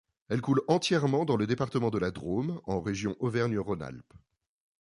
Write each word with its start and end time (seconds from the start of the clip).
Elle 0.29 0.41
coule 0.41 0.63
entièrement 0.67 1.25
dans 1.25 1.37
le 1.37 1.45
département 1.45 1.91
de 1.91 1.99
la 1.99 2.09
Drôme, 2.09 2.59
en 2.65 2.81
région 2.81 3.15
Auvergne-Rhône-Alpes. 3.19 4.13